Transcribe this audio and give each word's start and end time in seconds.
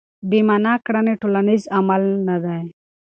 بې 0.29 0.39
مانا 0.47 0.73
کړنې 0.85 1.13
ټولنیز 1.21 1.63
عمل 1.77 2.03
نه 2.27 2.37
دی. 2.43 2.61